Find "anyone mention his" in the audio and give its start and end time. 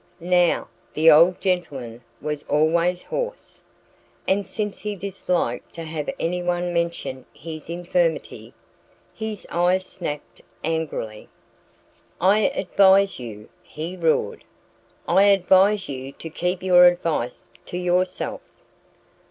6.19-7.69